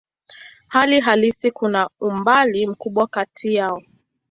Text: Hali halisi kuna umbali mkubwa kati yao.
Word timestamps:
Hali 0.67 0.99
halisi 0.99 1.51
kuna 1.51 1.89
umbali 1.99 2.67
mkubwa 2.67 3.07
kati 3.07 3.53
yao. 3.53 3.83